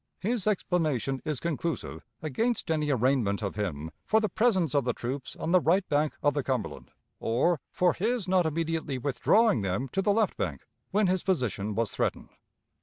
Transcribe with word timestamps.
His 0.19 0.47
explanation 0.47 1.21
is 1.25 1.39
conclusive 1.39 2.07
against 2.23 2.71
any 2.71 2.89
arraignment 2.89 3.43
of 3.43 3.53
him 3.53 3.91
for 4.07 4.19
the 4.19 4.29
presence 4.29 4.73
of 4.73 4.83
the 4.83 4.93
troops 4.93 5.35
on 5.35 5.51
the 5.51 5.59
right 5.61 5.87
bank 5.89 6.15
of 6.23 6.33
the 6.33 6.41
Cumberland, 6.41 6.89
or 7.19 7.59
for 7.71 7.93
his 7.93 8.27
not 8.27 8.47
immediately 8.47 8.97
withdrawing 8.97 9.61
them 9.61 9.87
to 9.89 10.01
the 10.01 10.11
left 10.11 10.37
bank 10.37 10.65
when 10.89 11.05
his 11.05 11.21
position 11.21 11.75
was 11.75 11.91
threatened. 11.91 12.29